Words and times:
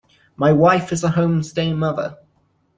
My 0.35 0.51
wife 0.51 0.91
is 0.91 1.03
a 1.03 1.09
home-stay 1.11 1.73
mother. 1.73 2.17